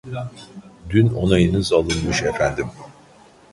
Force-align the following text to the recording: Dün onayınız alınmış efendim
Dün 0.89 1.07
onayınız 1.07 1.73
alınmış 1.73 2.21
efendim 2.23 2.67